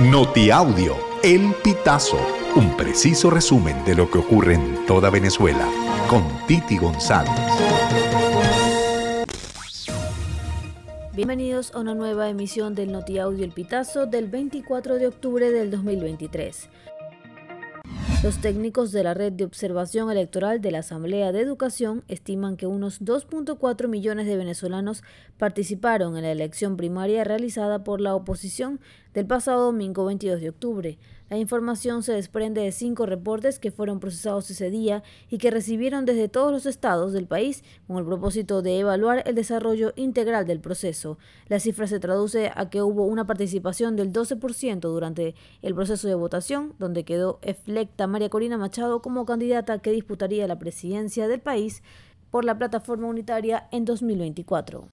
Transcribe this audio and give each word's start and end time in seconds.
Notiaudio, 0.00 0.96
El 1.22 1.54
Pitazo, 1.62 2.18
un 2.56 2.76
preciso 2.76 3.30
resumen 3.30 3.84
de 3.84 3.94
lo 3.94 4.10
que 4.10 4.18
ocurre 4.18 4.54
en 4.54 4.84
toda 4.86 5.08
Venezuela, 5.08 5.68
con 6.10 6.24
Titi 6.48 6.78
González. 6.78 7.30
Bienvenidos 11.12 11.72
a 11.76 11.78
una 11.78 11.94
nueva 11.94 12.28
emisión 12.28 12.74
del 12.74 12.90
Notiaudio 12.90 13.44
El 13.44 13.52
Pitazo 13.52 14.06
del 14.06 14.26
24 14.26 14.96
de 14.96 15.06
octubre 15.06 15.52
del 15.52 15.70
2023. 15.70 16.68
Los 18.24 18.38
técnicos 18.38 18.90
de 18.90 19.04
la 19.04 19.14
Red 19.14 19.34
de 19.34 19.44
Observación 19.44 20.10
Electoral 20.10 20.60
de 20.60 20.70
la 20.70 20.78
Asamblea 20.78 21.30
de 21.30 21.40
Educación 21.40 22.02
estiman 22.08 22.56
que 22.56 22.66
unos 22.66 23.02
2.4 23.02 23.86
millones 23.86 24.26
de 24.26 24.36
venezolanos 24.36 25.04
participaron 25.38 26.16
en 26.16 26.22
la 26.22 26.32
elección 26.32 26.78
primaria 26.78 27.22
realizada 27.22 27.84
por 27.84 28.00
la 28.00 28.14
oposición 28.14 28.80
del 29.14 29.26
pasado 29.26 29.66
domingo 29.66 30.04
22 30.04 30.40
de 30.40 30.48
octubre. 30.50 30.98
La 31.30 31.38
información 31.38 32.02
se 32.02 32.12
desprende 32.12 32.60
de 32.60 32.72
cinco 32.72 33.06
reportes 33.06 33.58
que 33.58 33.70
fueron 33.70 33.98
procesados 33.98 34.50
ese 34.50 34.70
día 34.70 35.02
y 35.30 35.38
que 35.38 35.50
recibieron 35.50 36.04
desde 36.04 36.28
todos 36.28 36.52
los 36.52 36.66
estados 36.66 37.12
del 37.12 37.26
país 37.26 37.64
con 37.86 37.96
el 37.96 38.04
propósito 38.04 38.60
de 38.60 38.78
evaluar 38.78 39.22
el 39.26 39.34
desarrollo 39.34 39.94
integral 39.96 40.46
del 40.46 40.60
proceso. 40.60 41.16
La 41.48 41.60
cifra 41.60 41.86
se 41.86 41.98
traduce 41.98 42.50
a 42.54 42.68
que 42.68 42.82
hubo 42.82 43.04
una 43.06 43.26
participación 43.26 43.96
del 43.96 44.12
12% 44.12 44.80
durante 44.80 45.34
el 45.62 45.74
proceso 45.74 46.08
de 46.08 46.14
votación, 46.14 46.74
donde 46.78 47.04
quedó 47.04 47.38
electa 47.66 48.06
María 48.06 48.28
Corina 48.28 48.58
Machado 48.58 49.00
como 49.00 49.24
candidata 49.24 49.78
que 49.78 49.92
disputaría 49.92 50.46
la 50.46 50.58
presidencia 50.58 51.26
del 51.26 51.40
país 51.40 51.82
por 52.30 52.44
la 52.44 52.58
plataforma 52.58 53.06
unitaria 53.06 53.68
en 53.70 53.84
2024. 53.84 54.88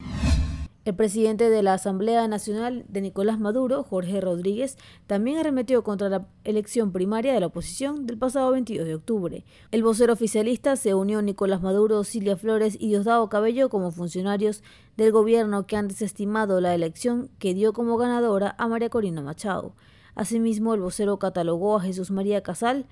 El 0.84 0.96
presidente 0.96 1.52
de 1.52 1.62
la 1.62 1.76
Asamblea 1.76 2.28
Nacional 2.28 2.86
de 2.88 3.02
Nicolás 3.02 3.40
Maduro, 3.40 3.84
Jorge 3.84 4.20
Rodríguez, 4.20 4.80
también 5.06 5.38
arremetió 5.38 5.84
contra 5.84 6.10
la 6.10 6.26
elección 6.44 6.92
primaria 6.92 7.34
de 7.34 7.40
la 7.40 7.46
oposición 7.46 8.08
del 8.08 8.18
pasado 8.18 8.50
22 8.50 8.88
de 8.88 8.96
octubre. 8.96 9.46
El 9.70 9.84
vocero 9.84 10.14
oficialista 10.14 10.76
se 10.76 10.96
unió 10.96 11.22
Nicolás 11.22 11.62
Maduro, 11.62 12.04
Silvia 12.04 12.36
Flores 12.36 12.78
y 12.80 12.88
Diosdado 12.88 13.30
Cabello 13.30 13.70
como 13.70 13.92
funcionarios 13.92 14.64
del 14.98 15.12
gobierno 15.12 15.68
que 15.68 15.78
han 15.78 15.88
desestimado 15.88 16.60
la 16.62 16.74
elección 16.74 17.30
que 17.38 17.54
dio 17.54 17.74
como 17.74 17.98
ganadora 17.98 18.56
a 18.58 18.68
María 18.68 18.90
Corina 18.90 19.22
Machado. 19.22 19.76
Asimismo, 20.16 20.74
el 20.74 20.82
vocero 20.82 21.20
catalogó 21.20 21.78
a 21.78 21.82
Jesús 21.82 22.10
María 22.10 22.42
Casal 22.42 22.88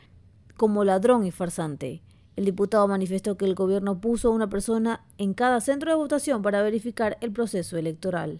como 0.57 0.83
ladrón 0.83 1.25
y 1.25 1.31
farsante. 1.31 2.03
El 2.39 2.45
diputado 2.45 2.87
manifestó 2.87 3.35
que 3.35 3.43
el 3.43 3.53
gobierno 3.53 3.99
puso 3.99 4.29
a 4.29 4.31
una 4.31 4.49
persona 4.49 5.01
en 5.17 5.33
cada 5.33 5.59
centro 5.59 5.91
de 5.91 5.97
votación 5.97 6.41
para 6.41 6.61
verificar 6.61 7.17
el 7.19 7.33
proceso 7.33 7.75
electoral. 7.75 8.39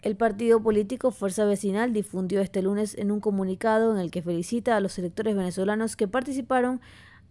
El 0.00 0.16
partido 0.16 0.62
político 0.62 1.10
Fuerza 1.10 1.44
Vecinal 1.44 1.92
difundió 1.92 2.40
este 2.40 2.62
lunes 2.62 2.96
en 2.96 3.10
un 3.10 3.20
comunicado 3.20 3.92
en 3.92 3.98
el 3.98 4.10
que 4.10 4.22
felicita 4.22 4.74
a 4.74 4.80
los 4.80 4.98
electores 4.98 5.36
venezolanos 5.36 5.94
que 5.94 6.08
participaron 6.08 6.80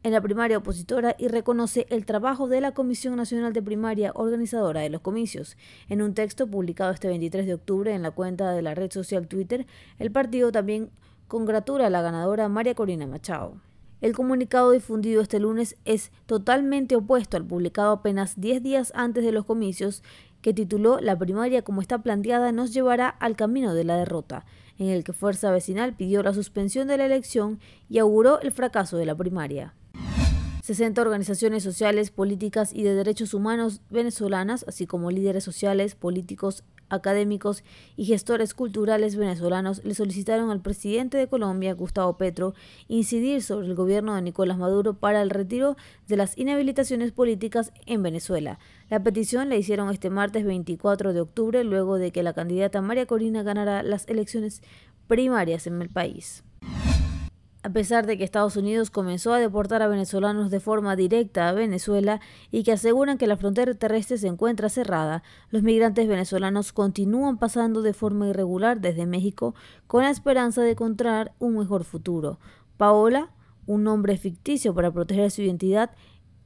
en 0.03 0.11
la 0.11 0.21
primaria 0.21 0.59
opositora 0.59 1.15
y 1.17 1.29
reconoce 1.29 1.87
el 1.89 2.05
trabajo 2.05 2.47
de 2.47 2.61
la 2.61 2.73
Comisión 2.73 3.15
Nacional 3.15 3.51
de 3.51 3.63
Primaria 3.63 4.11
organizadora 4.13 4.81
de 4.81 4.91
los 4.91 5.01
comicios. 5.01 5.57
En 5.89 6.03
un 6.03 6.13
texto 6.13 6.45
publicado 6.45 6.91
este 6.91 7.07
23 7.07 7.47
de 7.47 7.55
octubre 7.55 7.91
en 7.91 8.03
la 8.03 8.11
cuenta 8.11 8.51
de 8.51 8.61
la 8.61 8.75
red 8.75 8.91
social 8.91 9.27
Twitter, 9.27 9.65
el 9.97 10.11
partido 10.11 10.51
también 10.51 10.91
congratula 11.27 11.87
a 11.87 11.89
la 11.89 12.03
ganadora 12.03 12.49
María 12.49 12.75
Corina 12.75 13.07
Machado. 13.07 13.55
El 14.01 14.13
comunicado 14.13 14.71
difundido 14.71 15.21
este 15.21 15.39
lunes 15.39 15.77
es 15.85 16.11
totalmente 16.25 16.95
opuesto 16.95 17.37
al 17.37 17.45
publicado 17.45 17.91
apenas 17.91 18.39
10 18.39 18.61
días 18.61 18.91
antes 18.95 19.23
de 19.23 19.31
los 19.31 19.45
comicios 19.45 20.03
que 20.41 20.53
tituló 20.53 20.99
La 20.99 21.17
primaria 21.17 21.63
como 21.63 21.81
está 21.81 21.99
planteada 21.99 22.51
nos 22.51 22.73
llevará 22.73 23.07
al 23.07 23.35
camino 23.35 23.73
de 23.73 23.83
la 23.83 23.97
derrota, 23.97 24.45
en 24.77 24.89
el 24.89 25.03
que 25.03 25.13
Fuerza 25.13 25.49
Vecinal 25.49 25.95
pidió 25.95 26.21
la 26.23 26.33
suspensión 26.33 26.87
de 26.87 26.97
la 26.97 27.05
elección 27.05 27.59
y 27.89 27.99
auguró 27.99 28.39
el 28.41 28.51
fracaso 28.51 28.97
de 28.97 29.05
la 29.05 29.15
primaria. 29.15 29.73
60 30.61 30.99
organizaciones 31.01 31.63
sociales, 31.63 32.11
políticas 32.11 32.73
y 32.73 32.83
de 32.83 32.95
derechos 32.95 33.33
humanos 33.33 33.81
venezolanas, 33.91 34.65
así 34.67 34.87
como 34.87 35.11
líderes 35.11 35.43
sociales, 35.43 35.95
políticos 35.95 36.63
académicos 36.89 37.63
y 37.95 38.05
gestores 38.05 38.53
culturales 38.53 39.15
venezolanos 39.15 39.83
le 39.83 39.95
solicitaron 39.95 40.51
al 40.51 40.61
presidente 40.61 41.17
de 41.17 41.27
Colombia, 41.27 41.73
Gustavo 41.73 42.17
Petro, 42.17 42.53
incidir 42.87 43.41
sobre 43.41 43.67
el 43.67 43.75
gobierno 43.75 44.15
de 44.15 44.21
Nicolás 44.21 44.57
Maduro 44.57 44.93
para 44.93 45.21
el 45.21 45.29
retiro 45.29 45.75
de 46.07 46.17
las 46.17 46.37
inhabilitaciones 46.37 47.11
políticas 47.11 47.71
en 47.85 48.03
Venezuela. 48.03 48.59
La 48.89 49.03
petición 49.03 49.49
la 49.49 49.55
hicieron 49.55 49.89
este 49.89 50.09
martes 50.09 50.45
24 50.45 51.13
de 51.13 51.21
octubre, 51.21 51.63
luego 51.63 51.97
de 51.97 52.11
que 52.11 52.23
la 52.23 52.33
candidata 52.33 52.81
María 52.81 53.05
Corina 53.05 53.43
ganara 53.43 53.83
las 53.83 54.07
elecciones 54.07 54.61
primarias 55.07 55.67
en 55.67 55.81
el 55.81 55.89
país. 55.89 56.43
A 57.65 57.69
pesar 57.71 58.05
de 58.05 58.15
que 58.15 58.23
Estados 58.23 58.57
Unidos 58.57 58.91
comenzó 58.91 59.33
a 59.33 59.39
deportar 59.39 59.81
a 59.81 59.87
venezolanos 59.87 60.51
de 60.51 60.59
forma 60.59 60.95
directa 60.95 61.49
a 61.49 61.51
Venezuela 61.51 62.21
y 62.51 62.61
que 62.61 62.73
aseguran 62.73 63.17
que 63.17 63.25
la 63.25 63.37
frontera 63.37 63.73
terrestre 63.73 64.19
se 64.19 64.27
encuentra 64.27 64.69
cerrada, 64.69 65.23
los 65.49 65.63
migrantes 65.63 66.07
venezolanos 66.07 66.71
continúan 66.73 67.39
pasando 67.39 67.81
de 67.81 67.93
forma 67.93 68.27
irregular 68.27 68.81
desde 68.81 69.07
México 69.07 69.55
con 69.87 70.03
la 70.03 70.11
esperanza 70.11 70.61
de 70.61 70.73
encontrar 70.73 71.33
un 71.39 71.57
mejor 71.57 71.85
futuro. 71.85 72.37
Paola, 72.77 73.31
un 73.65 73.83
nombre 73.83 74.15
ficticio 74.19 74.75
para 74.75 74.91
proteger 74.91 75.31
su 75.31 75.41
identidad, 75.41 75.89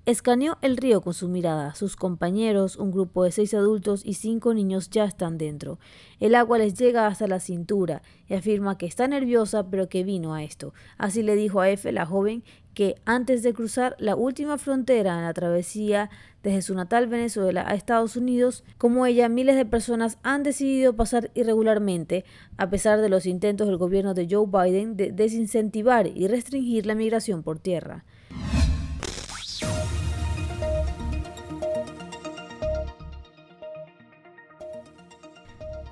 Escaneó 0.05 0.57
el 0.61 0.77
río 0.77 1.01
con 1.01 1.13
su 1.13 1.27
mirada. 1.27 1.75
Sus 1.75 1.95
compañeros, 1.95 2.77
un 2.77 2.91
grupo 2.91 3.23
de 3.23 3.31
seis 3.31 3.53
adultos 3.53 4.01
y 4.03 4.15
cinco 4.15 4.53
niños 4.53 4.89
ya 4.89 5.05
están 5.05 5.37
dentro. 5.37 5.77
El 6.19 6.33
agua 6.33 6.57
les 6.57 6.73
llega 6.73 7.05
hasta 7.05 7.27
la 7.27 7.39
cintura 7.39 8.01
y 8.27 8.33
afirma 8.33 8.77
que 8.77 8.87
está 8.87 9.07
nerviosa 9.07 9.69
pero 9.69 9.87
que 9.87 10.03
vino 10.03 10.33
a 10.33 10.43
esto. 10.43 10.73
Así 10.97 11.21
le 11.21 11.35
dijo 11.35 11.61
a 11.61 11.69
Efe, 11.69 11.91
la 11.91 12.07
joven, 12.07 12.43
que 12.73 12.95
antes 13.05 13.43
de 13.43 13.53
cruzar 13.53 13.95
la 13.99 14.15
última 14.15 14.57
frontera 14.57 15.17
en 15.17 15.25
la 15.25 15.33
travesía 15.33 16.09
desde 16.41 16.61
su 16.61 16.73
natal 16.73 17.07
Venezuela 17.07 17.65
a 17.67 17.75
Estados 17.75 18.15
Unidos, 18.15 18.63
como 18.77 19.05
ella, 19.05 19.27
miles 19.27 19.57
de 19.57 19.65
personas 19.65 20.17
han 20.23 20.43
decidido 20.43 20.95
pasar 20.95 21.29
irregularmente, 21.35 22.23
a 22.57 22.69
pesar 22.69 23.01
de 23.01 23.09
los 23.09 23.25
intentos 23.25 23.67
del 23.67 23.77
gobierno 23.77 24.13
de 24.13 24.27
Joe 24.31 24.47
Biden 24.47 24.95
de 24.95 25.11
desincentivar 25.11 26.07
y 26.07 26.27
restringir 26.27 26.85
la 26.85 26.95
migración 26.95 27.43
por 27.43 27.59
tierra. 27.59 28.05